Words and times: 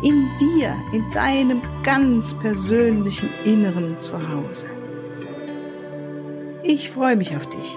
In 0.00 0.28
dir, 0.38 0.76
in 0.92 1.10
deinem 1.10 1.60
ganz 1.82 2.32
persönlichen 2.38 3.30
Inneren 3.44 4.00
zu 4.00 4.12
Hause. 4.28 4.68
Ich 6.62 6.90
freue 6.90 7.16
mich 7.16 7.34
auf 7.34 7.48
dich. 7.48 7.76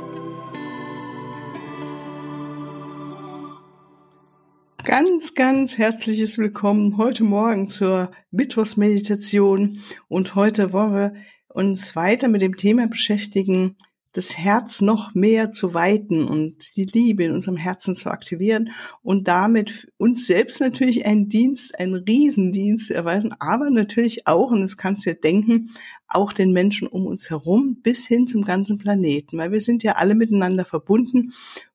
Ganz, 4.84 5.34
ganz 5.34 5.79
herzliches 5.79 6.38
Willkommen 6.38 6.98
heute 6.98 7.23
Morgen 7.23 7.67
zur 7.70 8.12
Mittwochsmeditation 8.29 9.79
und 10.07 10.35
heute 10.35 10.73
wollen 10.73 10.93
wir 10.93 11.13
uns 11.48 11.95
weiter 11.95 12.27
mit 12.27 12.43
dem 12.43 12.55
Thema 12.55 12.85
beschäftigen, 12.88 13.77
das 14.13 14.38
Herz 14.38 14.81
noch 14.81 15.13
mehr 15.13 15.51
zu 15.51 15.73
weiten 15.73 16.25
und 16.25 16.75
die 16.75 16.85
Liebe 16.85 17.23
in 17.23 17.33
unserem 17.33 17.55
Herzen 17.55 17.95
zu 17.95 18.09
aktivieren 18.11 18.71
und 19.01 19.27
damit 19.27 19.91
uns 19.97 20.27
selbst 20.27 20.59
natürlich 20.59 21.05
einen 21.05 21.29
Dienst, 21.29 21.79
einen 21.79 21.95
Riesendienst 21.95 22.87
zu 22.87 22.93
erweisen, 22.93 23.34
aber 23.39 23.70
natürlich 23.70 24.27
auch, 24.27 24.51
und 24.51 24.61
das 24.61 24.75
kannst 24.75 25.05
du 25.05 25.12
dir 25.12 25.20
denken, 25.20 25.71
auch 26.07 26.34
den 26.34 26.51
Menschen 26.51 26.87
um 26.87 27.05
uns 27.05 27.29
herum 27.29 27.77
bis 27.81 28.05
hin 28.05 28.27
zum 28.27 28.43
ganzen 28.43 28.77
Planeten, 28.77 29.37
weil 29.37 29.51
wir 29.51 29.62
sind 29.62 29.81
ja 29.84 29.93
alle 29.93 30.15
miteinander 30.15 30.65
verbunden 30.65 31.34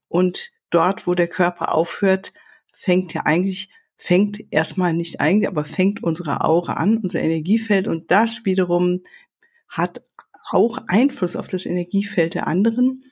und 0.08 0.52
dort, 0.70 1.06
wo 1.06 1.14
der 1.14 1.28
Körper 1.28 1.74
aufhört, 1.74 2.32
fängt 2.72 3.14
ja 3.14 3.22
eigentlich 3.24 3.70
fängt 3.98 4.44
erstmal 4.50 4.92
nicht 4.92 5.20
eigentlich, 5.20 5.48
aber 5.48 5.64
fängt 5.64 6.02
unsere 6.02 6.42
Aura 6.42 6.74
an, 6.74 6.98
unser 6.98 7.20
Energiefeld 7.20 7.88
und 7.88 8.10
das 8.10 8.44
wiederum 8.44 9.00
hat 9.68 10.02
auch 10.50 10.78
Einfluss 10.88 11.36
auf 11.36 11.46
das 11.46 11.66
Energiefeld 11.66 12.34
der 12.34 12.46
anderen. 12.46 13.04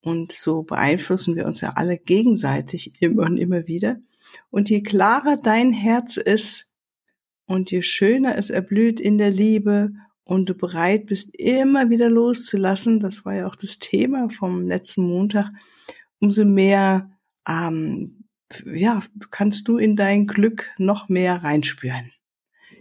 Und 0.00 0.32
so 0.32 0.62
beeinflussen 0.62 1.36
wir 1.36 1.46
uns 1.46 1.60
ja 1.60 1.74
alle 1.76 1.96
gegenseitig 1.96 3.00
immer 3.00 3.24
und 3.24 3.36
immer 3.36 3.66
wieder. 3.66 3.98
Und 4.50 4.68
je 4.70 4.82
klarer 4.82 5.36
dein 5.36 5.72
Herz 5.72 6.16
ist 6.16 6.72
und 7.46 7.70
je 7.70 7.82
schöner 7.82 8.36
es 8.36 8.50
erblüht 8.50 8.98
in 8.98 9.18
der 9.18 9.30
Liebe 9.30 9.92
und 10.24 10.48
du 10.48 10.54
bereit 10.54 11.06
bist, 11.06 11.36
immer 11.38 11.90
wieder 11.90 12.08
loszulassen, 12.08 13.00
das 13.00 13.24
war 13.24 13.34
ja 13.34 13.46
auch 13.46 13.56
das 13.56 13.78
Thema 13.78 14.28
vom 14.30 14.66
letzten 14.66 15.02
Montag, 15.02 15.50
umso 16.20 16.44
mehr 16.44 17.10
ähm, 17.48 18.22
ja, 18.66 19.00
kannst 19.30 19.68
du 19.68 19.78
in 19.78 19.96
dein 19.96 20.26
Glück 20.26 20.70
noch 20.78 21.08
mehr 21.08 21.42
reinspüren. 21.42 22.12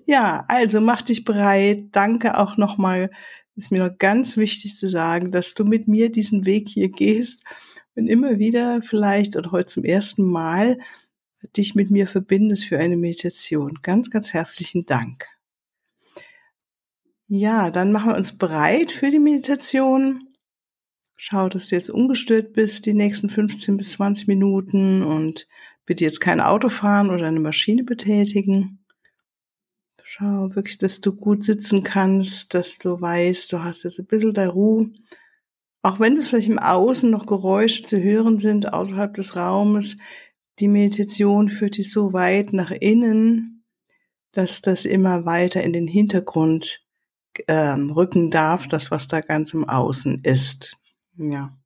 Ja, 0.05 0.45
also 0.47 0.81
mach 0.81 1.01
dich 1.01 1.23
bereit. 1.23 1.89
Danke 1.91 2.37
auch 2.37 2.57
nochmal 2.57 3.11
ist 3.55 3.71
mir 3.71 3.79
noch 3.87 3.97
ganz 3.97 4.37
wichtig 4.37 4.75
zu 4.75 4.87
sagen, 4.87 5.31
dass 5.31 5.53
du 5.53 5.65
mit 5.65 5.87
mir 5.87 6.11
diesen 6.11 6.45
Weg 6.45 6.69
hier 6.69 6.89
gehst 6.89 7.43
und 7.95 8.07
immer 8.07 8.39
wieder 8.39 8.81
vielleicht 8.81 9.35
oder 9.35 9.51
heute 9.51 9.67
zum 9.67 9.83
ersten 9.83 10.23
Mal 10.23 10.79
dich 11.57 11.75
mit 11.75 11.91
mir 11.91 12.07
verbindest 12.07 12.65
für 12.65 12.79
eine 12.79 12.97
Meditation. 12.97 13.79
Ganz, 13.81 14.09
ganz 14.09 14.33
herzlichen 14.33 14.85
Dank. 14.85 15.27
Ja, 17.27 17.71
dann 17.71 17.91
machen 17.91 18.11
wir 18.11 18.17
uns 18.17 18.37
bereit 18.37 18.91
für 18.91 19.09
die 19.09 19.19
Meditation. 19.19 20.27
Schau, 21.15 21.49
dass 21.49 21.69
du 21.69 21.75
jetzt 21.75 21.89
ungestört 21.89 22.53
bist 22.53 22.85
die 22.85 22.93
nächsten 22.93 23.29
15 23.29 23.77
bis 23.77 23.91
20 23.91 24.27
Minuten 24.27 25.03
und 25.03 25.47
bitte 25.85 26.03
jetzt 26.03 26.19
kein 26.19 26.41
Auto 26.41 26.67
fahren 26.67 27.09
oder 27.09 27.27
eine 27.27 27.39
Maschine 27.39 27.83
betätigen. 27.83 28.80
Schau 30.13 30.53
wirklich, 30.55 30.77
dass 30.77 30.99
du 30.99 31.13
gut 31.13 31.41
sitzen 31.41 31.83
kannst, 31.83 32.53
dass 32.53 32.77
du 32.77 32.99
weißt, 32.99 33.53
du 33.53 33.63
hast 33.63 33.83
jetzt 33.83 33.97
ein 33.97 34.07
bisschen 34.07 34.33
der 34.33 34.49
Ruhe. 34.49 34.91
Auch 35.83 36.01
wenn 36.01 36.17
es 36.17 36.27
vielleicht 36.27 36.49
im 36.49 36.59
Außen 36.59 37.09
noch 37.09 37.25
Geräusche 37.25 37.83
zu 37.83 37.97
hören 37.97 38.37
sind, 38.37 38.73
außerhalb 38.73 39.13
des 39.13 39.37
Raumes, 39.37 39.99
die 40.59 40.67
Meditation 40.67 41.47
führt 41.47 41.77
dich 41.77 41.89
so 41.91 42.11
weit 42.11 42.51
nach 42.51 42.71
innen, 42.71 43.63
dass 44.33 44.61
das 44.61 44.83
immer 44.83 45.23
weiter 45.23 45.63
in 45.63 45.71
den 45.71 45.87
Hintergrund 45.87 46.85
ähm, 47.47 47.89
rücken 47.89 48.31
darf, 48.31 48.67
das, 48.67 48.91
was 48.91 49.07
da 49.07 49.21
ganz 49.21 49.53
im 49.53 49.63
Außen 49.63 50.25
ist. 50.25 50.75
Ja. 51.15 51.57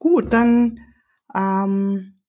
Gut, 0.00 0.32
dann 0.32 0.80
ähm, 1.36 2.20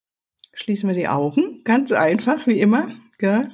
schließen 0.54 0.88
wir 0.88 0.96
die 0.96 1.08
Augen. 1.08 1.64
Ganz 1.64 1.92
einfach, 1.92 2.46
wie 2.46 2.60
immer. 2.60 2.90
Gell? 3.18 3.50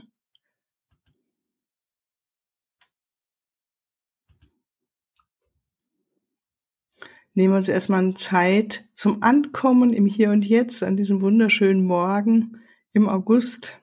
Nehmen 7.38 7.53
wir 7.53 7.58
uns 7.58 7.68
erstmal 7.68 8.16
Zeit 8.16 8.90
zum 8.96 9.22
Ankommen 9.22 9.94
im 9.94 10.08
Hier 10.08 10.31
und 10.31 10.44
Jetzt 10.44 10.81
an 10.81 10.98
diesem 10.98 11.22
wunderschönen 11.22 11.86
Morgen 11.86 12.64
im 12.94 13.08
August. 13.08 13.80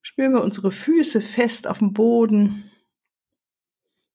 Spüren 0.00 0.32
wir 0.32 0.44
unsere 0.44 0.70
Füße 0.70 1.20
fest 1.20 1.66
auf 1.66 1.78
dem 1.78 1.92
Boden. 1.92 2.70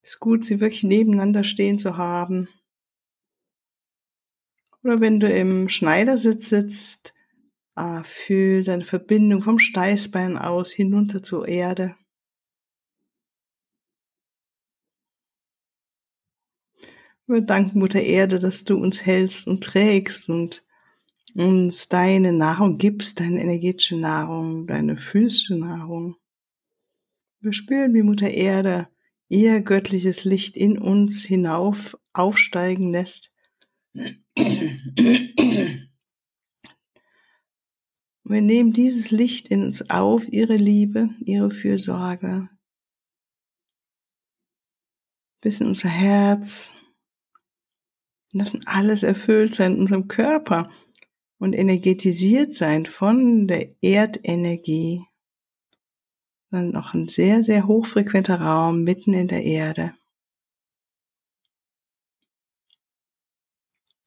Ist 0.02 0.22
gut, 0.22 0.46
sie 0.46 0.62
wirklich 0.62 0.84
nebeneinander 0.84 1.44
stehen 1.44 1.78
zu 1.78 1.98
haben. 1.98 2.48
Oder 4.82 5.02
wenn 5.02 5.20
du 5.20 5.28
im 5.28 5.68
Schneidersitz 5.68 6.48
sitzt, 6.48 7.14
ah, 7.74 8.04
fühl 8.06 8.64
deine 8.64 8.86
Verbindung 8.86 9.42
vom 9.42 9.60
Steißbein 9.60 10.38
aus 10.38 10.72
hinunter 10.72 11.22
zur 11.22 11.50
Erde. 11.50 11.98
Wir 17.28 17.42
danken 17.42 17.80
Mutter 17.80 18.02
Erde, 18.02 18.38
dass 18.38 18.66
du 18.66 18.78
uns 18.78 19.04
hältst 19.04 19.48
und 19.48 19.64
trägst 19.64 20.30
und 20.30 20.68
uns 21.34 21.90
deine 21.90 22.32
Nahrung 22.32 22.78
gibst, 22.78 23.20
deine 23.20 23.42
energetische 23.42 23.98
Nahrung, 23.98 24.68
deine 24.68 24.96
physische 24.96 25.56
Nahrung. 25.56 26.18
Wir 27.40 27.52
spüren, 27.52 27.96
wie 27.96 28.04
Mutter 28.04 28.30
Erde 28.30 28.88
ihr 29.28 29.62
göttliches 29.62 30.24
Licht 30.24 30.56
in 30.56 30.78
uns 30.78 31.24
hinauf 31.24 31.98
aufsteigen 32.14 32.92
lässt. 32.92 33.34
Wir 38.24 38.42
nehmen 38.42 38.72
dieses 38.72 39.10
Licht 39.10 39.48
in 39.48 39.64
uns 39.64 39.90
auf, 39.90 40.32
ihre 40.32 40.58
Liebe, 40.58 41.10
ihre 41.22 41.50
Fürsorge, 41.50 42.50
bis 45.42 45.60
in 45.60 45.68
unser 45.68 45.90
Herz, 45.90 46.72
lassen 48.38 48.62
alles 48.66 49.04
erfüllt 49.04 49.54
sein 49.54 49.76
in 49.76 49.82
unserem 49.82 50.08
Körper 50.08 50.70
und 51.38 51.54
energetisiert 51.54 52.54
sein 52.54 52.86
von 52.86 53.48
der 53.48 53.82
Erdenergie. 53.82 55.06
Dann 56.52 56.72
noch 56.72 56.94
ein 56.94 57.08
sehr, 57.08 57.44
sehr 57.44 57.68
hochfrequenter 57.68 58.40
Raum 58.40 58.84
mitten 58.84 59.14
in 59.14 59.28
der 59.28 59.44
Erde. 59.44 59.94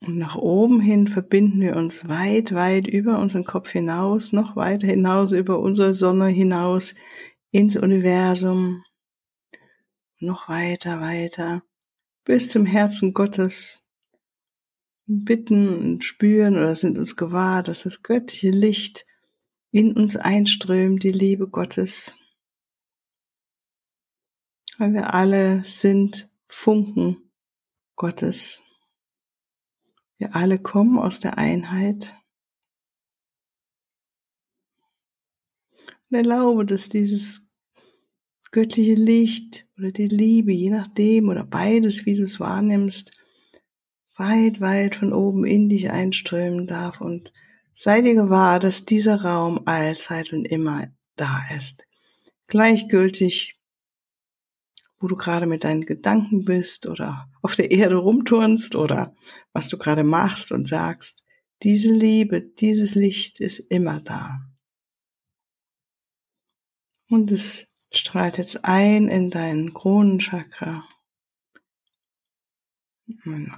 Und 0.01 0.17
nach 0.17 0.37
oben 0.37 0.81
hin 0.81 1.09
verbinden 1.09 1.61
wir 1.61 1.77
uns 1.77 2.09
weit, 2.09 2.55
weit 2.55 2.87
über 2.87 3.19
unseren 3.19 3.45
Kopf 3.45 3.71
hinaus, 3.71 4.33
noch 4.33 4.55
weiter 4.57 4.87
hinaus 4.87 5.33
über 5.33 5.59
unsere 5.59 5.95
Sonne 5.95 6.29
hinaus 6.29 6.95
ins 7.51 7.77
Universum. 7.77 8.85
Noch 10.21 10.49
weiter, 10.49 11.01
weiter 11.01 11.63
bis 12.25 12.51
zum 12.51 12.67
Herzen 12.67 13.15
Gottes 13.15 13.88
bitten 15.09 15.79
und 15.79 16.05
spüren 16.05 16.55
oder 16.55 16.75
sind 16.75 16.99
uns 16.99 17.17
gewahr, 17.17 17.63
dass 17.63 17.85
das 17.85 18.03
göttliche 18.03 18.51
Licht 18.51 19.07
in 19.71 19.97
uns 19.97 20.17
einströmt, 20.17 21.03
die 21.03 21.13
Liebe 21.13 21.49
Gottes. 21.49 22.19
Weil 24.77 24.93
wir 24.93 25.15
alle 25.15 25.65
sind 25.65 26.31
Funken 26.47 27.31
Gottes. 27.97 28.63
Wir 30.19 30.37
alle 30.37 30.59
kommen 30.59 30.99
aus 30.99 31.21
der 31.21 31.39
Einheit. 31.39 32.15
Und 36.11 36.17
erlaube, 36.17 36.65
dass 36.65 36.89
dieses 36.89 37.49
göttliche 38.51 38.95
Licht 38.95 39.69
oder 39.79 39.91
die 39.91 40.09
Liebe, 40.09 40.53
je 40.53 40.71
nachdem 40.71 41.29
oder 41.29 41.45
beides, 41.45 42.07
wie 42.07 42.15
du 42.15 42.23
es 42.23 42.41
wahrnimmst, 42.41 43.18
weit, 44.19 44.61
weit 44.61 44.97
von 44.97 45.13
oben 45.13 45.45
in 45.47 45.69
dich 45.69 45.91
einströmen 45.91 46.67
darf 46.67 47.01
und 47.01 47.33
sei 47.75 48.01
dir 48.01 48.15
gewahr, 48.15 48.59
dass 48.59 48.85
dieser 48.85 49.23
Raum 49.23 49.63
allzeit 49.67 50.33
und 50.33 50.45
immer 50.47 50.89
da 51.17 51.43
ist. 51.57 51.85
Gleichgültig, 52.49 53.59
wo 54.99 55.07
du 55.07 55.17
gerade 55.17 55.47
mit 55.47 55.65
deinen 55.65 55.87
Gedanken 55.87 56.45
bist 56.45 56.87
oder 56.87 57.29
auf 57.43 57.55
der 57.55 57.71
Erde 57.71 57.97
rumturnst 57.97 58.75
oder 58.75 59.15
was 59.53 59.69
du 59.69 59.79
gerade 59.79 60.03
machst 60.03 60.51
und 60.51 60.67
sagst, 60.67 61.23
diese 61.63 61.93
Liebe, 61.93 62.43
dieses 62.43 62.95
Licht 62.95 63.41
ist 63.41 63.59
immer 63.59 64.01
da. 64.01 64.41
Und 67.09 67.31
es 67.31 67.73
strahlt 67.91 68.39
jetzt 68.39 68.65
ein 68.65 69.09
in 69.09 69.31
deinen 69.31 69.73
Kronenchakra, 69.73 70.85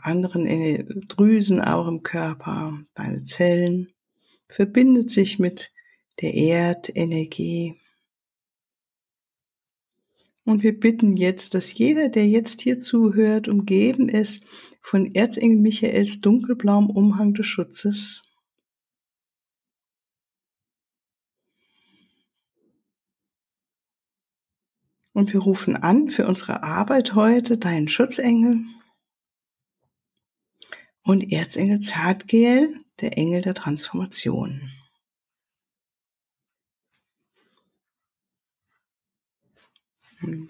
anderen 0.03 1.07
Drüsen 1.09 1.61
auch 1.61 1.87
im 1.87 2.03
Körper, 2.03 2.79
deine 2.95 3.23
Zellen, 3.23 3.93
verbindet 4.49 5.11
sich 5.11 5.39
mit 5.39 5.73
der 6.21 6.35
Erdenergie. 6.35 7.81
Und 10.45 10.63
wir 10.63 10.79
bitten 10.79 11.17
jetzt, 11.17 11.55
dass 11.55 11.73
jeder, 11.75 12.09
der 12.09 12.27
jetzt 12.27 12.61
hier 12.61 12.81
zuhört, 12.81 13.49
umgeben 13.49 14.09
ist 14.09 14.45
von 14.81 15.15
Erzengel 15.15 15.59
Michaels 15.59 16.21
dunkelblauem 16.21 16.91
Umhang 16.91 17.35
des 17.35 17.47
Schutzes. 17.47 18.23
Und 25.13 25.33
wir 25.33 25.41
rufen 25.41 25.77
an 25.77 26.09
für 26.09 26.27
unsere 26.27 26.63
Arbeit 26.63 27.15
heute 27.15 27.59
deinen 27.59 27.89
Schutzengel 27.89 28.65
und 31.03 31.33
Erzengel 31.33 31.81
Zartgel, 31.81 32.77
der 33.01 33.17
Engel 33.17 33.43
der 33.43 33.55
Transformation. 33.55 34.71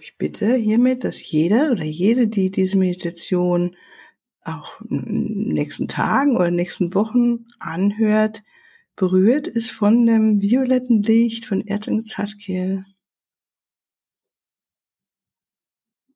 Ich 0.01 0.17
bitte 0.19 0.57
hiermit, 0.57 1.05
dass 1.05 1.31
jeder 1.31 1.71
oder 1.71 1.85
jede, 1.85 2.27
die 2.27 2.51
diese 2.51 2.77
Meditation 2.77 3.77
auch 4.43 4.81
in 4.83 5.05
den 5.05 5.53
nächsten 5.53 5.87
Tagen 5.87 6.37
oder 6.37 6.51
nächsten 6.51 6.93
Wochen 6.95 7.47
anhört, 7.61 8.43
berührt 8.97 9.47
ist 9.47 9.71
von 9.71 10.07
dem 10.07 10.43
violetten 10.43 11.03
Licht 11.03 11.47
von 11.47 11.67
Erzengel 11.67 12.05
Zadkiel 12.05 12.85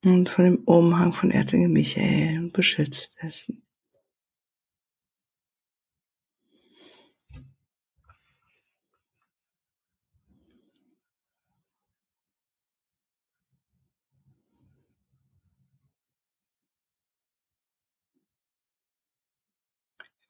und 0.04 0.28
von 0.28 0.44
dem 0.44 0.58
Umhang 0.64 1.12
von 1.12 1.30
Erzengel 1.30 1.68
Michael 1.68 2.38
und 2.40 2.52
beschützt 2.52 3.22
ist. 3.22 3.52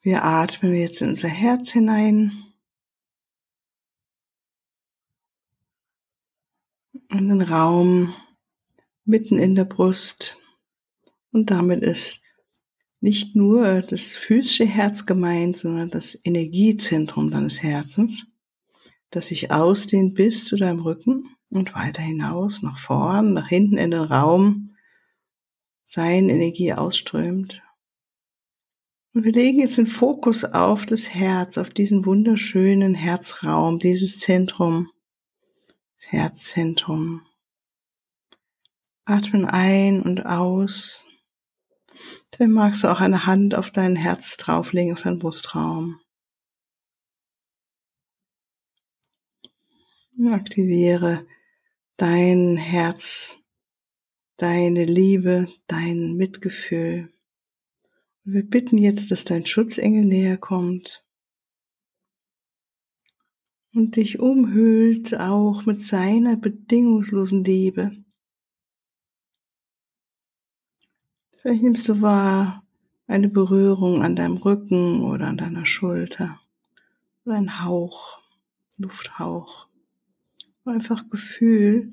Wir 0.04 0.22
atmen 0.22 0.74
jetzt 0.74 1.00
in 1.00 1.08
unser 1.08 1.28
Herz 1.28 1.70
hinein. 1.70 2.52
In 7.08 7.30
den 7.30 7.40
Raum 7.40 8.14
mitten 9.06 9.38
in 9.38 9.54
der 9.54 9.64
Brust. 9.64 10.36
Und 11.32 11.50
damit 11.50 11.82
ist 11.82 12.20
nicht 13.00 13.34
nur 13.34 13.80
das 13.80 14.14
physische 14.14 14.66
Herz 14.66 15.06
gemeint, 15.06 15.56
sondern 15.56 15.88
das 15.88 16.20
Energiezentrum 16.22 17.30
deines 17.30 17.62
Herzens, 17.62 18.26
das 19.08 19.28
sich 19.28 19.52
ausdehnt 19.52 20.14
bis 20.14 20.44
zu 20.44 20.56
deinem 20.56 20.80
Rücken 20.80 21.34
und 21.48 21.74
weiter 21.74 22.02
hinaus, 22.02 22.60
nach 22.60 22.78
vorn, 22.78 23.32
nach 23.32 23.48
hinten 23.48 23.78
in 23.78 23.90
den 23.90 24.00
Raum, 24.00 24.76
seine 25.86 26.30
Energie 26.30 26.74
ausströmt 26.74 27.62
und 29.14 29.24
wir 29.24 29.32
legen 29.32 29.60
jetzt 29.60 29.78
den 29.78 29.86
Fokus 29.86 30.44
auf 30.44 30.86
das 30.86 31.08
Herz, 31.08 31.56
auf 31.56 31.70
diesen 31.70 32.04
wunderschönen 32.04 32.94
Herzraum, 32.94 33.78
dieses 33.78 34.18
Zentrum, 34.18 34.90
das 35.96 36.10
Herzzentrum. 36.10 37.22
Atmen 39.04 39.44
ein 39.44 40.02
und 40.02 40.26
aus. 40.26 41.06
Dann 42.32 42.50
magst 42.50 42.82
du 42.82 42.88
auch 42.88 43.00
eine 43.00 43.24
Hand 43.24 43.54
auf 43.54 43.70
dein 43.70 43.94
Herz 43.94 44.36
drauflegen, 44.36 44.92
auf 44.92 45.02
deinen 45.02 45.20
Brustraum. 45.20 46.00
aktiviere 50.32 51.26
dein 51.96 52.56
Herz, 52.56 53.38
deine 54.36 54.84
Liebe, 54.84 55.48
dein 55.66 56.14
Mitgefühl. 56.14 57.13
Wir 58.26 58.42
bitten 58.42 58.78
jetzt, 58.78 59.10
dass 59.10 59.24
dein 59.24 59.44
Schutzengel 59.44 60.06
näher 60.06 60.38
kommt 60.38 61.04
und 63.74 63.96
dich 63.96 64.18
umhüllt 64.18 65.14
auch 65.14 65.66
mit 65.66 65.82
seiner 65.82 66.34
bedingungslosen 66.36 67.44
Liebe. 67.44 68.02
Vielleicht 71.36 71.62
nimmst 71.62 71.86
du 71.86 72.00
wahr 72.00 72.64
eine 73.06 73.28
Berührung 73.28 74.02
an 74.02 74.16
deinem 74.16 74.38
Rücken 74.38 75.02
oder 75.02 75.26
an 75.26 75.36
deiner 75.36 75.66
Schulter 75.66 76.40
oder 77.26 77.36
ein 77.36 77.62
Hauch, 77.62 78.22
Lufthauch, 78.78 79.68
einfach 80.64 81.10
Gefühl, 81.10 81.92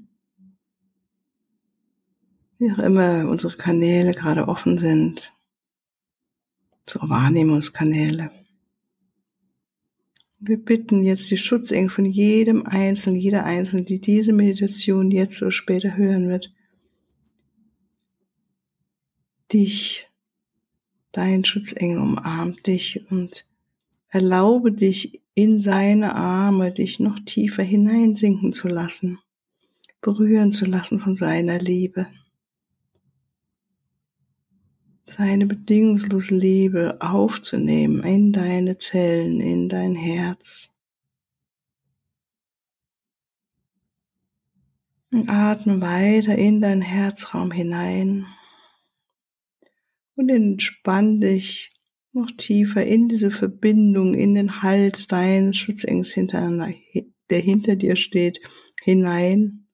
wie 2.57 2.71
auch 2.71 2.79
immer 2.79 3.27
unsere 3.27 3.57
Kanäle 3.57 4.13
gerade 4.13 4.47
offen 4.47 4.77
sind 4.77 5.33
so 6.89 6.99
Wahrnehmungskanäle. 7.01 8.31
Wir 10.39 10.57
bitten 10.57 11.03
jetzt 11.03 11.29
die 11.29 11.37
Schutzengel 11.37 11.89
von 11.89 12.05
jedem 12.05 12.65
Einzelnen, 12.65 13.19
jeder 13.19 13.45
Einzelnen, 13.45 13.85
die 13.85 14.01
diese 14.01 14.33
Meditation 14.33 15.11
jetzt 15.11 15.41
oder 15.41 15.51
später 15.51 15.95
hören 15.95 16.29
wird, 16.29 16.51
dich, 19.53 20.09
dein 21.11 21.45
Schutzengel 21.45 21.99
umarmt 21.99 22.65
dich 22.65 23.05
und 23.11 23.45
erlaube 24.09 24.71
dich 24.71 25.21
in 25.35 25.61
seine 25.61 26.15
Arme, 26.15 26.71
dich 26.71 26.99
noch 26.99 27.19
tiefer 27.19 27.63
hineinsinken 27.63 28.51
zu 28.51 28.67
lassen, 28.67 29.19
berühren 30.01 30.51
zu 30.51 30.65
lassen 30.65 30.99
von 30.99 31.15
seiner 31.15 31.59
Liebe 31.59 32.07
seine 35.11 35.45
bedingungslose 35.45 36.33
Liebe 36.35 36.97
aufzunehmen 37.01 38.03
in 38.03 38.31
deine 38.31 38.77
Zellen, 38.77 39.41
in 39.41 39.67
dein 39.67 39.95
Herz. 39.95 40.69
Und 45.11 45.29
atme 45.29 45.81
weiter 45.81 46.37
in 46.37 46.61
dein 46.61 46.81
Herzraum 46.81 47.51
hinein 47.51 48.25
und 50.15 50.29
entspann 50.29 51.19
dich 51.19 51.73
noch 52.13 52.31
tiefer 52.31 52.85
in 52.85 53.09
diese 53.09 53.31
Verbindung, 53.31 54.13
in 54.13 54.35
den 54.35 54.61
Hals 54.61 55.07
deines 55.07 55.57
Schutzengels 55.57 56.13
der 56.13 57.39
hinter 57.39 57.75
dir 57.75 57.97
steht, 57.97 58.39
hinein. 58.81 59.67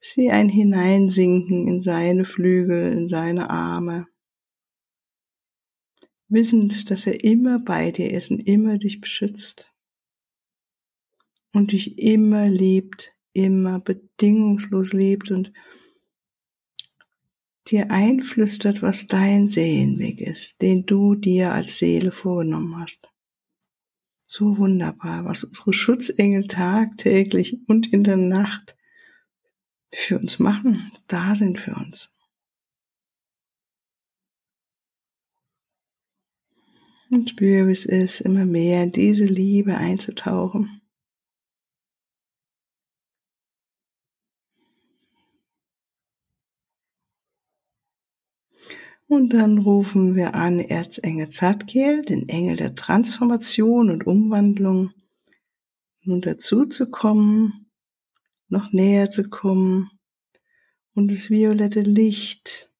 Es 0.00 0.10
ist 0.10 0.16
wie 0.18 0.30
ein 0.30 0.48
Hineinsinken 0.48 1.66
in 1.66 1.82
seine 1.82 2.24
Flügel, 2.24 2.92
in 2.92 3.08
seine 3.08 3.50
Arme 3.50 4.06
wissend, 6.28 6.90
dass 6.90 7.06
er 7.06 7.22
immer 7.24 7.58
bei 7.58 7.90
dir 7.90 8.10
ist 8.12 8.30
und 8.30 8.40
immer 8.40 8.78
dich 8.78 9.00
beschützt 9.00 9.72
und 11.52 11.72
dich 11.72 11.98
immer 11.98 12.48
liebt, 12.48 13.12
immer 13.32 13.80
bedingungslos 13.80 14.92
liebt 14.92 15.30
und 15.30 15.52
dir 17.68 17.90
einflüstert, 17.90 18.82
was 18.82 19.06
dein 19.06 19.48
Seelenweg 19.48 20.20
ist, 20.20 20.60
den 20.60 20.84
du 20.84 21.14
dir 21.14 21.52
als 21.52 21.78
Seele 21.78 22.12
vorgenommen 22.12 22.78
hast. 22.78 23.08
So 24.26 24.58
wunderbar, 24.58 25.24
was 25.24 25.44
unsere 25.44 25.72
Schutzengel 25.72 26.46
tagtäglich 26.46 27.58
und 27.66 27.92
in 27.92 28.04
der 28.04 28.16
Nacht 28.16 28.76
für 29.94 30.18
uns 30.18 30.38
machen, 30.38 30.90
da 31.06 31.34
sind 31.34 31.58
für 31.58 31.74
uns. 31.74 32.13
Und 37.14 37.30
spüre, 37.30 37.68
wie 37.68 37.72
es 37.72 37.86
ist, 37.86 38.22
immer 38.22 38.44
mehr 38.44 38.82
in 38.82 38.90
diese 38.90 39.24
Liebe 39.24 39.76
einzutauchen. 39.76 40.80
Und 49.06 49.32
dann 49.32 49.58
rufen 49.58 50.16
wir 50.16 50.34
an 50.34 50.58
Erzengel 50.58 51.28
Zadkiel, 51.28 52.02
den 52.02 52.28
Engel 52.28 52.56
der 52.56 52.74
Transformation 52.74 53.90
und 53.90 54.08
Umwandlung, 54.08 54.90
nun 56.02 56.20
dazu 56.20 56.66
zu 56.66 56.90
kommen, 56.90 57.70
noch 58.48 58.72
näher 58.72 59.10
zu 59.10 59.30
kommen 59.30 59.88
und 60.94 61.12
das 61.12 61.30
violette 61.30 61.82
Licht 61.82 62.72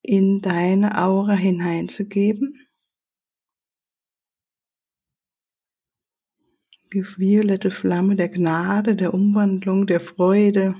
in 0.00 0.40
deine 0.40 0.96
Aura 0.96 1.34
hineinzugeben. 1.34 2.66
Die 6.92 7.04
violette 7.04 7.70
Flamme 7.70 8.16
der 8.16 8.28
Gnade, 8.28 8.96
der 8.96 9.14
Umwandlung, 9.14 9.86
der 9.86 10.00
Freude. 10.00 10.74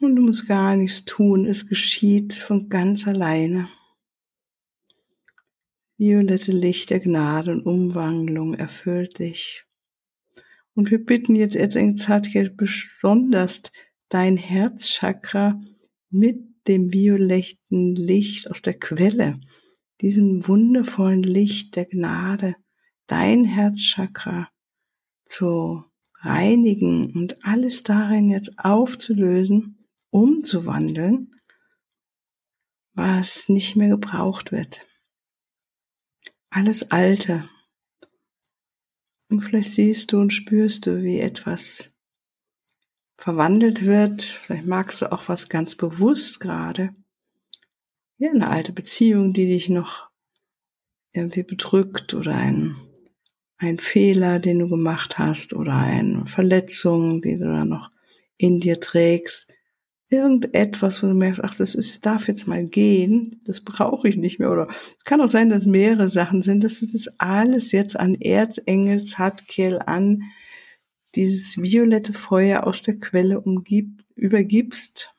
Und 0.00 0.16
du 0.16 0.22
musst 0.22 0.48
gar 0.48 0.74
nichts 0.74 1.04
tun, 1.04 1.46
es 1.46 1.68
geschieht 1.68 2.34
von 2.34 2.68
ganz 2.68 3.06
alleine. 3.06 3.68
Violette 5.96 6.50
Licht 6.50 6.90
der 6.90 6.98
Gnade 6.98 7.52
und 7.52 7.66
Umwandlung 7.66 8.54
erfüllt 8.54 9.20
dich. 9.20 9.64
Und 10.74 10.90
wir 10.90 11.04
bitten 11.04 11.36
jetzt 11.36 11.54
Erzengel 11.54 12.50
besonders 12.50 13.62
dein 14.08 14.36
Herzchakra 14.36 15.60
mit 16.10 16.40
dem 16.66 16.92
violetten 16.92 17.94
Licht 17.94 18.50
aus 18.50 18.62
der 18.62 18.78
Quelle, 18.78 19.40
diesem 20.00 20.46
wundervollen 20.48 21.22
Licht 21.22 21.76
der 21.76 21.86
Gnade, 21.86 22.56
dein 23.08 23.44
Herzchakra 23.44 24.48
zu 25.26 25.84
reinigen 26.20 27.12
und 27.12 27.44
alles 27.44 27.82
darin 27.82 28.30
jetzt 28.30 28.58
aufzulösen, 28.58 29.86
umzuwandeln, 30.10 31.34
was 32.92 33.48
nicht 33.48 33.76
mehr 33.76 33.88
gebraucht 33.88 34.52
wird. 34.52 34.86
Alles 36.50 36.90
Alte. 36.90 37.48
Und 39.30 39.42
vielleicht 39.42 39.70
siehst 39.70 40.12
du 40.12 40.20
und 40.20 40.32
spürst 40.32 40.86
du, 40.86 41.02
wie 41.02 41.20
etwas 41.20 41.92
verwandelt 43.16 43.84
wird. 43.84 44.22
Vielleicht 44.22 44.66
magst 44.66 45.02
du 45.02 45.12
auch 45.12 45.28
was 45.28 45.48
ganz 45.48 45.74
bewusst 45.74 46.40
gerade. 46.40 46.94
Ja, 48.16 48.30
eine 48.30 48.48
alte 48.48 48.72
Beziehung, 48.72 49.32
die 49.32 49.46
dich 49.46 49.68
noch 49.68 50.08
irgendwie 51.12 51.42
bedrückt 51.42 52.14
oder 52.14 52.34
ein, 52.34 52.76
ein 53.58 53.78
Fehler, 53.78 54.38
den 54.38 54.60
du 54.60 54.68
gemacht 54.68 55.18
hast 55.18 55.52
oder 55.52 55.74
eine 55.74 56.26
Verletzung, 56.26 57.20
die 57.20 57.38
du 57.38 57.44
da 57.44 57.64
noch 57.64 57.90
in 58.36 58.60
dir 58.60 58.80
trägst. 58.80 59.52
Irgendetwas, 60.10 61.02
wo 61.02 61.08
du 61.08 61.14
merkst, 61.14 61.44
ach, 61.44 61.54
das 61.54 61.74
ist, 61.74 62.06
darf 62.06 62.28
jetzt 62.28 62.46
mal 62.46 62.64
gehen, 62.64 63.42
das 63.44 63.60
brauche 63.60 64.08
ich 64.08 64.16
nicht 64.16 64.38
mehr. 64.38 64.50
Oder 64.50 64.68
es 64.96 65.04
kann 65.04 65.20
auch 65.20 65.28
sein, 65.28 65.50
dass 65.50 65.66
mehrere 65.66 66.08
Sachen 66.08 66.40
sind, 66.40 66.64
dass 66.64 66.78
du 66.78 66.86
das 66.86 67.08
alles 67.18 67.72
jetzt 67.72 67.98
an 67.98 68.14
Erzengel, 68.14 69.02
Zadkiel, 69.02 69.80
an 69.84 70.22
dieses 71.14 71.60
violette 71.60 72.12
Feuer 72.12 72.66
aus 72.66 72.82
der 72.82 72.98
Quelle 72.98 73.40
umgib, 73.40 74.02
übergibst. 74.14 75.14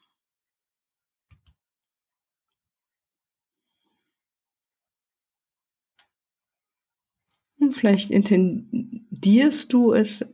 Und 7.59 7.73
vielleicht 7.73 8.09
intendierst 8.09 9.73
du 9.73 9.93
es 9.93 10.25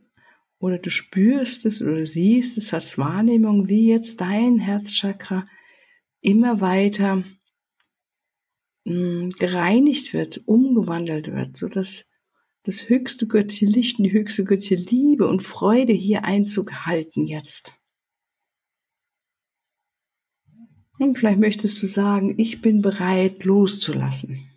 oder 0.58 0.78
du 0.78 0.90
spürst 0.90 1.66
es 1.66 1.82
oder 1.82 2.06
siehst 2.06 2.56
es 2.56 2.72
als 2.72 2.98
Wahrnehmung, 2.98 3.68
wie 3.68 3.88
jetzt 3.88 4.20
dein 4.20 4.58
Herzchakra 4.58 5.46
immer 6.20 6.60
weiter 6.60 7.24
hm, 8.86 9.28
gereinigt 9.38 10.12
wird, 10.12 10.42
umgewandelt 10.46 11.32
wird, 11.32 11.56
so 11.56 11.68
dass 11.68 12.10
das 12.62 12.88
höchste 12.88 13.26
göttliche 13.26 13.66
Licht 13.66 13.98
und 13.98 14.04
die 14.04 14.12
höchste 14.12 14.44
göttliche 14.44 14.76
Liebe 14.76 15.28
und 15.28 15.42
Freude 15.42 15.92
hier 15.92 16.24
Einzug 16.24 16.72
halten 16.86 17.26
jetzt. 17.26 17.74
Und 20.98 21.18
vielleicht 21.18 21.38
möchtest 21.38 21.82
du 21.82 21.86
sagen, 21.86 22.34
ich 22.38 22.62
bin 22.62 22.82
bereit 22.82 23.44
loszulassen. 23.44 24.48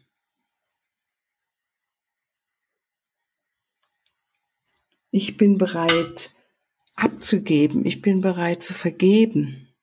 Ich 5.11 5.37
bin 5.37 5.57
bereit 5.57 6.35
abzugeben. 6.95 7.85
Ich 7.85 8.01
bin 8.01 8.21
bereit 8.21 8.61
zu 8.61 8.73
vergeben. 8.73 9.73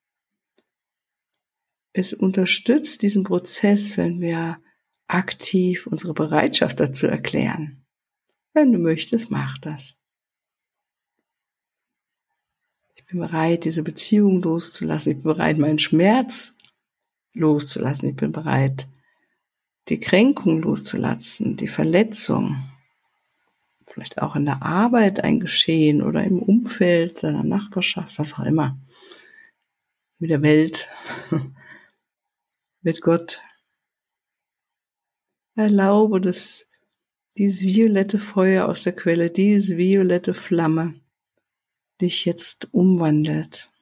Es 1.93 2.13
unterstützt 2.13 3.03
diesen 3.03 3.25
Prozess, 3.25 3.97
wenn 3.97 4.21
wir 4.21 4.61
aktiv 5.09 5.87
unsere 5.87 6.15
Bereitschaft 6.15 6.79
dazu 6.79 7.07
erklären. 7.07 7.85
Wenn 8.53 8.73
du 8.73 8.79
möchtest, 8.79 9.31
mach 9.31 9.57
das. 9.59 9.97
Ich 12.95 13.05
bin 13.07 13.19
bereit, 13.19 13.65
diese 13.65 13.83
Beziehung 13.83 14.43
loszulassen. 14.43 15.13
Ich 15.13 15.19
bin 15.19 15.25
bereit, 15.25 15.59
meinen 15.59 15.79
Schmerz 15.79 16.57
loszulassen. 17.33 18.11
Ich 18.11 18.17
bin 18.17 18.33
bereit, 18.33 18.89
die 19.89 20.01
Kränkung 20.01 20.63
loszulassen, 20.63 21.57
die 21.57 21.69
Verletzung. 21.69 22.71
Vielleicht 23.97 24.21
auch 24.21 24.37
in 24.37 24.45
der 24.45 24.63
Arbeit 24.63 25.25
ein 25.25 25.41
Geschehen 25.41 26.03
oder 26.03 26.23
im 26.23 26.39
Umfeld, 26.39 27.23
deiner 27.23 27.45
Nachbarschaft, 27.45 28.19
was 28.19 28.35
auch 28.35 28.45
immer. 28.45 28.79
Mit 30.19 30.29
der 30.29 30.43
Welt, 30.43 30.87
mit 32.83 33.01
Gott. 33.01 33.41
Erlaube, 35.55 36.21
dass 36.21 36.69
dieses 37.39 37.63
violette 37.63 38.19
Feuer 38.19 38.69
aus 38.69 38.83
der 38.83 38.95
Quelle, 38.95 39.31
diese 39.31 39.79
violette 39.79 40.35
Flamme 40.35 41.01
dich 41.99 42.27
jetzt 42.27 42.75
umwandelt. 42.75 43.73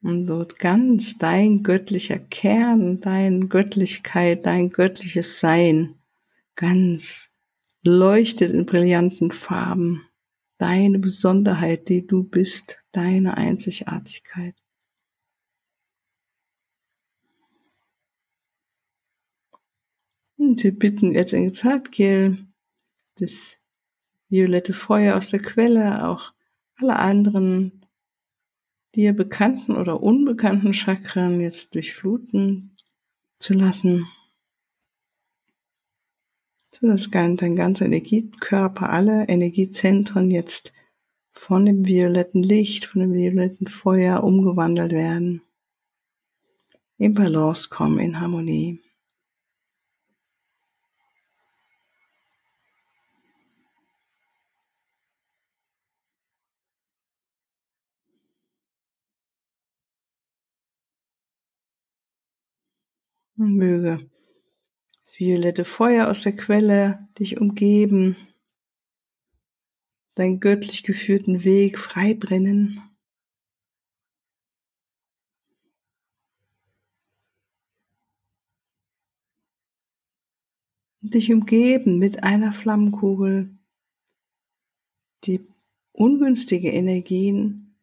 Und 0.00 0.26
dort 0.28 0.58
ganz 0.58 1.18
dein 1.18 1.62
göttlicher 1.62 2.18
Kern, 2.18 3.02
dein 3.02 3.50
Göttlichkeit, 3.50 4.46
dein 4.46 4.70
göttliches 4.70 5.40
Sein 5.40 5.99
ganz 6.60 7.34
leuchtet 7.82 8.52
in 8.52 8.66
brillanten 8.66 9.30
Farben. 9.30 10.06
Deine 10.58 10.98
Besonderheit, 10.98 11.88
die 11.88 12.06
du 12.06 12.22
bist, 12.22 12.84
deine 12.92 13.38
Einzigartigkeit. 13.38 14.54
Und 20.36 20.62
wir 20.62 20.78
bitten 20.78 21.12
jetzt 21.12 21.32
in 21.32 21.54
Zartgel 21.54 22.46
das 23.16 23.58
violette 24.28 24.74
Feuer 24.74 25.16
aus 25.16 25.30
der 25.30 25.40
Quelle, 25.40 26.06
auch 26.06 26.34
alle 26.76 26.98
anderen 26.98 27.86
dir 28.94 29.14
bekannten 29.14 29.76
oder 29.76 30.02
unbekannten 30.02 30.74
Chakren 30.74 31.40
jetzt 31.40 31.74
durchfluten 31.74 32.76
zu 33.38 33.54
lassen. 33.54 34.06
So 36.72 36.86
dass 36.86 37.10
dein 37.10 37.56
ganzer 37.56 37.86
Energiekörper, 37.86 38.90
alle 38.90 39.28
Energiezentren 39.28 40.30
jetzt 40.30 40.72
von 41.32 41.66
dem 41.66 41.84
violetten 41.84 42.42
Licht, 42.42 42.84
von 42.84 43.00
dem 43.00 43.12
violetten 43.12 43.66
Feuer 43.66 44.22
umgewandelt 44.22 44.92
werden. 44.92 45.42
In 46.98 47.14
Balance 47.14 47.68
kommen, 47.70 47.98
in 47.98 48.20
Harmonie. 48.20 48.78
Möge 63.36 64.10
violette 65.20 65.66
Feuer 65.66 66.08
aus 66.08 66.22
der 66.22 66.34
Quelle 66.34 67.06
dich 67.18 67.38
umgeben, 67.38 68.16
deinen 70.14 70.40
göttlich 70.40 70.82
geführten 70.82 71.44
Weg 71.44 71.78
frei 71.78 72.14
brennen. 72.14 72.80
Und 81.02 81.12
dich 81.12 81.30
umgeben 81.30 81.98
mit 81.98 82.24
einer 82.24 82.54
Flammenkugel, 82.54 83.58
die 85.24 85.46
ungünstige 85.92 86.70
Energien 86.70 87.76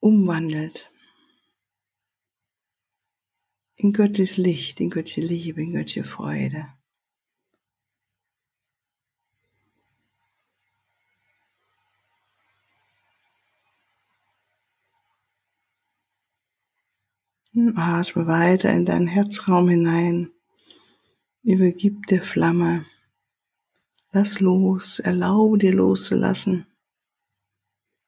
umwandelt 0.00 0.90
in 3.78 3.94
Gottes 3.94 4.36
Licht, 4.36 4.80
in 4.80 4.90
Gottes 4.90 5.16
Liebe, 5.16 5.62
in 5.62 5.72
Gottes 5.72 6.06
Freude. 6.06 6.66
Atme 17.74 18.26
weiter 18.26 18.72
in 18.72 18.84
deinen 18.84 19.08
Herzraum 19.08 19.68
hinein. 19.68 20.30
Übergib 21.42 22.06
der 22.06 22.22
Flamme 22.22 22.84
Lass 24.10 24.40
los, 24.40 25.00
erlaube 25.00 25.58
dir 25.58 25.74
loszulassen, 25.74 26.66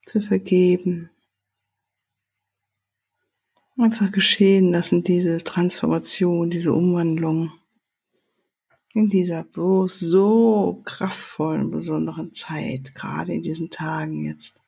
zu 0.07 0.21
vergeben. 0.23 1.11
Einfach 3.81 4.13
geschehen 4.13 4.73
lassen, 4.73 5.03
diese 5.03 5.39
Transformation, 5.39 6.51
diese 6.51 6.75
Umwandlung 6.75 7.51
in 8.93 9.09
dieser 9.09 9.43
bloß 9.43 10.01
so 10.01 10.83
kraftvollen, 10.85 11.71
besonderen 11.71 12.35
Zeit, 12.35 12.95
gerade 12.95 13.33
in 13.33 13.43
diesen 13.43 13.71
Tagen 13.71 14.23
jetzt. 14.27 14.61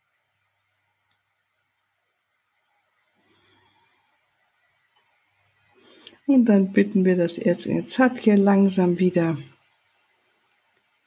Und 6.26 6.46
dann 6.46 6.72
bitten 6.72 7.04
wir 7.04 7.16
das 7.16 7.36
Erzengel 7.36 7.84
Zadkia 7.84 8.36
langsam 8.36 8.98
wieder 8.98 9.36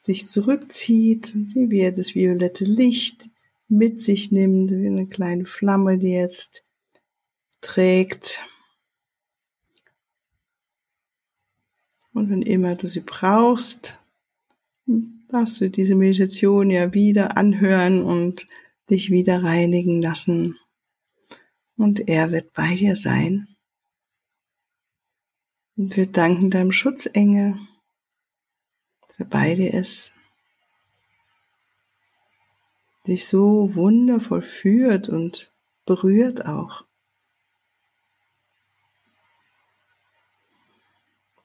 sich 0.01 0.27
zurückzieht, 0.27 1.33
sie 1.45 1.71
wie 1.71 1.79
er 1.79 1.91
das 1.91 2.13
violette 2.13 2.65
Licht 2.65 3.31
mit 3.67 3.99
sich 3.99 4.31
nimmt, 4.31 4.69
wie 4.69 4.85
eine 4.85 5.07
kleine 5.07 5.45
Flamme, 5.47 5.97
die 5.97 6.11
jetzt 6.11 6.65
trägt. 7.65 8.43
Und 12.13 12.29
wenn 12.29 12.41
immer 12.41 12.75
du 12.75 12.87
sie 12.87 13.01
brauchst, 13.01 13.99
darfst 15.27 15.59
du 15.59 15.69
diese 15.69 15.95
Meditation 15.95 16.69
ja 16.69 16.93
wieder 16.93 17.37
anhören 17.37 18.03
und 18.03 18.47
dich 18.89 19.09
wieder 19.09 19.43
reinigen 19.43 20.01
lassen. 20.01 20.57
Und 21.75 22.07
er 22.07 22.31
wird 22.31 22.53
bei 22.53 22.75
dir 22.75 22.95
sein. 22.95 23.47
Und 25.75 25.97
wir 25.97 26.05
danken 26.05 26.49
deinem 26.51 26.71
Schutzengel, 26.71 27.57
der 29.19 29.25
bei 29.25 29.55
dir 29.55 29.73
ist, 29.73 30.13
dich 33.07 33.25
so 33.27 33.75
wundervoll 33.75 34.41
führt 34.41 35.09
und 35.09 35.51
berührt 35.85 36.45
auch. 36.45 36.85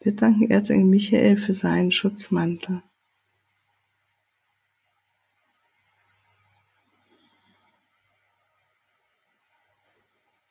Wir 0.00 0.16
danken 0.16 0.50
Erzengel 0.50 0.86
Michael 0.86 1.36
für 1.36 1.52
seinen 1.52 1.90
Schutzmantel. 1.90 2.82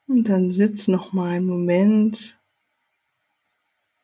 Und 0.08 0.30
dann 0.30 0.52
sitz 0.52 0.88
noch 0.88 1.14
mal 1.14 1.30
einen 1.38 1.48
Moment 1.48 2.40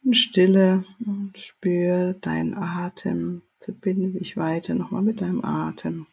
in 0.03 0.13
Stille 0.15 0.83
und 1.05 1.37
spür 1.37 2.13
deinen 2.13 2.55
Atem. 2.55 3.43
Verbinde 3.59 4.17
dich 4.17 4.37
weiter 4.37 4.73
noch 4.73 4.91
mal 4.91 5.01
mit 5.01 5.21
deinem 5.21 5.43
Atem. 5.43 6.07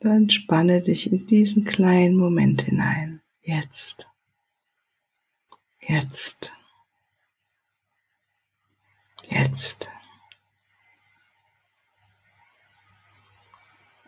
Dann 0.00 0.30
spanne 0.30 0.80
dich 0.80 1.12
in 1.12 1.26
diesen 1.26 1.64
kleinen 1.64 2.16
Moment 2.16 2.62
hinein. 2.62 3.22
Jetzt. 3.42 4.08
Jetzt. 5.80 6.52
Jetzt. 9.28 9.90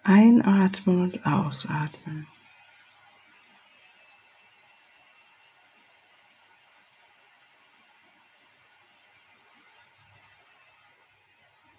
Einatmen 0.03 1.03
und 1.03 1.27
ausatmen. 1.27 2.27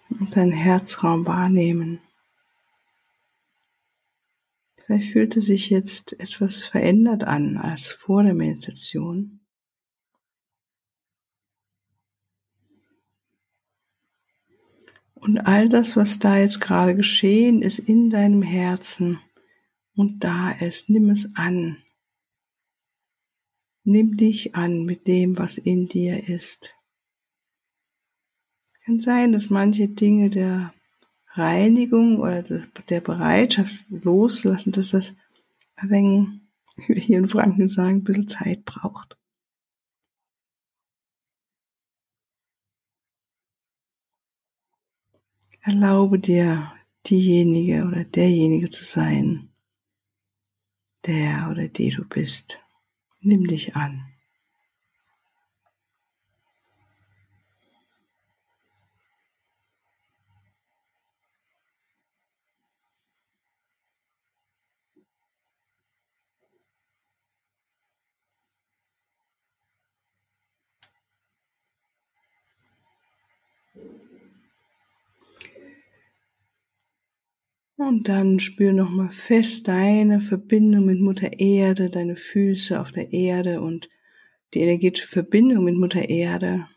Und 0.08 0.36
deinen 0.36 0.52
Herzraum 0.52 1.26
wahrnehmen. 1.26 2.00
Vielleicht 4.90 5.12
fühlt 5.12 5.36
es 5.36 5.46
sich 5.46 5.70
jetzt 5.70 6.18
etwas 6.18 6.64
verändert 6.64 7.22
an 7.22 7.58
als 7.58 7.90
vor 7.90 8.24
der 8.24 8.34
Meditation. 8.34 9.38
Und 15.14 15.38
all 15.46 15.68
das, 15.68 15.96
was 15.96 16.18
da 16.18 16.38
jetzt 16.38 16.60
gerade 16.60 16.96
geschehen 16.96 17.62
ist 17.62 17.78
in 17.78 18.10
deinem 18.10 18.42
Herzen 18.42 19.20
und 19.94 20.24
da 20.24 20.50
ist, 20.50 20.90
nimm 20.90 21.08
es 21.10 21.36
an. 21.36 21.76
Nimm 23.84 24.16
dich 24.16 24.56
an 24.56 24.82
mit 24.82 25.06
dem, 25.06 25.38
was 25.38 25.56
in 25.56 25.86
dir 25.86 26.28
ist. 26.28 26.74
Kann 28.84 28.98
sein, 28.98 29.30
dass 29.30 29.50
manche 29.50 29.86
Dinge 29.86 30.30
der 30.30 30.74
Reinigung 31.32 32.18
oder 32.18 32.42
der 32.42 33.00
Bereitschaft 33.00 33.84
loslassen, 33.88 34.72
dass 34.72 34.90
das 34.90 35.14
wie 36.76 36.94
wir 36.94 36.96
hier 36.96 37.18
in 37.18 37.28
Franken 37.28 37.68
sagen, 37.68 37.96
ein 37.96 38.04
bisschen 38.04 38.28
Zeit 38.28 38.64
braucht. 38.64 39.16
Erlaube 45.62 46.18
dir, 46.18 46.72
diejenige 47.06 47.84
oder 47.84 48.04
derjenige 48.04 48.70
zu 48.70 48.84
sein, 48.84 49.50
der 51.06 51.48
oder 51.50 51.68
die 51.68 51.90
du 51.90 52.04
bist. 52.04 52.60
Nimm 53.20 53.46
dich 53.46 53.76
an. 53.76 54.09
Und 77.80 78.08
dann 78.08 78.40
spür 78.40 78.74
nochmal 78.74 79.08
fest 79.08 79.66
deine 79.66 80.20
Verbindung 80.20 80.84
mit 80.84 81.00
Mutter 81.00 81.40
Erde, 81.40 81.88
deine 81.88 82.14
Füße 82.14 82.78
auf 82.78 82.92
der 82.92 83.14
Erde 83.14 83.62
und 83.62 83.88
die 84.52 84.60
energetische 84.60 85.08
Verbindung 85.08 85.64
mit 85.64 85.76
Mutter 85.76 86.06
Erde. 86.06 86.68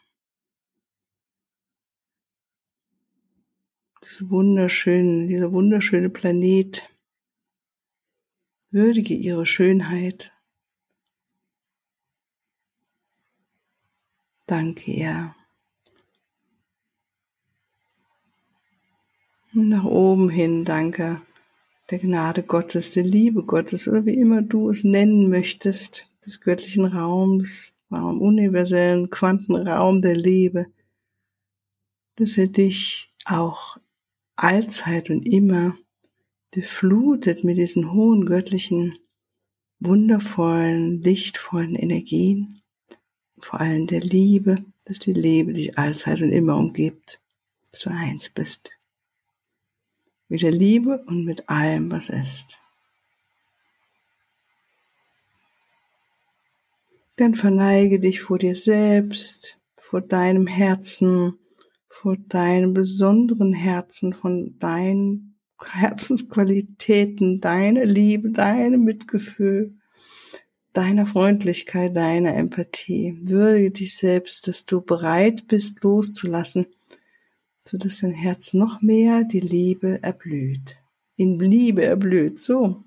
Diese 4.01 4.29
wunderschöne, 4.29 5.27
dieser 5.27 5.51
wunderschöne 5.51 6.09
Planet. 6.09 6.89
Würdige 8.71 9.13
ihre 9.13 9.45
Schönheit. 9.45 10.31
Danke 14.45 14.89
ihr. 14.89 15.35
Nach 19.53 19.85
oben 19.85 20.29
hin, 20.29 20.65
danke, 20.65 21.21
der 21.91 21.99
Gnade 21.99 22.43
Gottes, 22.43 22.91
der 22.91 23.03
Liebe 23.03 23.43
Gottes 23.43 23.87
oder 23.87 24.05
wie 24.05 24.17
immer 24.17 24.41
du 24.41 24.69
es 24.69 24.83
nennen 24.83 25.29
möchtest, 25.29 26.09
des 26.25 26.41
göttlichen 26.41 26.85
Raums, 26.85 27.77
Raum, 27.91 28.21
universellen 28.21 29.09
Quantenraum 29.11 30.01
der 30.01 30.15
Liebe, 30.15 30.67
dass 32.15 32.37
er 32.37 32.47
dich 32.47 33.13
auch 33.25 33.77
allzeit 34.35 35.09
und 35.09 35.27
immer 35.27 35.77
geflutet 36.51 37.43
mit 37.43 37.57
diesen 37.57 37.93
hohen 37.93 38.25
göttlichen, 38.25 38.97
wundervollen, 39.79 41.01
lichtvollen 41.01 41.75
Energien, 41.75 42.61
vor 43.37 43.59
allem 43.61 43.85
der 43.85 44.01
Liebe, 44.01 44.55
dass 44.85 44.99
die 44.99 45.13
Liebe 45.13 45.53
dich 45.53 45.77
allzeit 45.77 46.21
und 46.21 46.31
immer 46.31 46.57
umgibt, 46.57 47.21
dass 47.71 47.81
du 47.81 47.91
eins 47.91 48.29
bist 48.29 48.79
mit 50.33 50.41
der 50.41 50.51
Liebe 50.51 51.03
und 51.05 51.25
mit 51.25 51.47
allem, 51.47 51.91
was 51.91 52.09
ist. 52.09 52.57
Dann 57.17 57.35
verneige 57.35 57.99
dich 57.99 58.21
vor 58.21 58.39
dir 58.39 58.55
selbst, 58.55 59.59
vor 59.75 60.01
deinem 60.01 60.47
Herzen, 60.47 61.37
vor 61.87 62.17
deinem 62.17 62.73
besonderen 62.73 63.53
Herzen, 63.53 64.13
von 64.13 64.57
deinen 64.57 65.37
Herzensqualitäten, 65.63 67.39
deiner 67.39 67.85
Liebe, 67.85 68.31
deinem 68.31 68.83
Mitgefühl, 68.83 69.75
deiner 70.73 71.05
Freundlichkeit, 71.05 71.95
deiner 71.95 72.33
Empathie. 72.33 73.19
Würdige 73.21 73.69
dich 73.69 73.95
selbst, 73.95 74.47
dass 74.47 74.65
du 74.65 74.81
bereit 74.81 75.45
bist, 75.45 75.83
loszulassen 75.83 76.65
so 77.67 77.77
dass 77.77 77.99
dein 77.99 78.11
Herz 78.11 78.53
noch 78.53 78.81
mehr 78.81 79.23
die 79.23 79.39
Liebe 79.39 80.01
erblüht. 80.03 80.77
In 81.15 81.39
Liebe 81.39 81.83
erblüht, 81.83 82.39
so. 82.39 82.83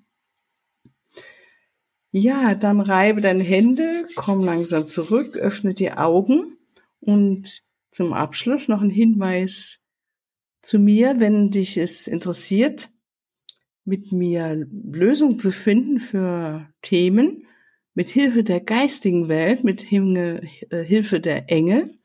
Ja, 2.13 2.55
dann 2.55 2.81
reibe 2.81 3.21
deine 3.21 3.43
Hände, 3.43 4.05
komm 4.15 4.45
langsam 4.45 4.87
zurück, 4.87 5.37
öffne 5.37 5.75
die 5.75 5.93
Augen 5.93 6.57
und 7.01 7.63
zum 7.91 8.13
Abschluss 8.13 8.69
noch 8.69 8.81
ein 8.81 8.91
Hinweis 8.91 9.85
zu 10.63 10.79
mir, 10.79 11.21
wenn 11.21 11.51
dich 11.51 11.77
es 11.77 12.07
interessiert, 12.07 12.89
mit 13.85 14.13
mir 14.13 14.67
Lösungen 14.71 15.39
zu 15.39 15.53
finden 15.53 15.99
für 15.99 16.69
Themen 16.83 17.47
mit 17.97 18.09
Hilfe 18.09 18.45
der 18.45 18.61
geistigen 18.61 19.29
Welt, 19.29 19.65
mit 19.65 19.91
äh, 19.91 20.41
Hilfe 20.85 21.19
der 21.19 21.51
Engel, 21.51 21.96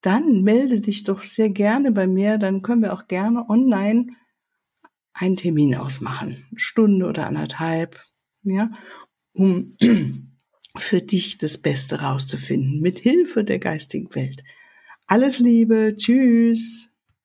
dann 0.00 0.42
melde 0.42 0.80
dich 0.80 1.02
doch 1.02 1.22
sehr 1.22 1.50
gerne 1.50 1.92
bei 1.92 2.06
mir, 2.06 2.38
dann 2.38 2.62
können 2.62 2.82
wir 2.82 2.92
auch 2.92 3.06
gerne 3.06 3.48
online 3.48 4.06
einen 5.12 5.36
Termin 5.36 5.74
ausmachen, 5.74 6.46
eine 6.50 6.58
Stunde 6.58 7.06
oder 7.06 7.26
anderthalb, 7.26 8.02
ja, 8.42 8.70
um 9.32 9.76
für 10.76 11.00
dich 11.00 11.38
das 11.38 11.58
Beste 11.58 12.00
rauszufinden, 12.00 12.80
mit 12.80 12.98
Hilfe 12.98 13.44
der 13.44 13.58
geistigen 13.58 14.14
Welt. 14.14 14.42
Alles 15.06 15.38
Liebe, 15.38 15.96
tschüss. 15.96 16.89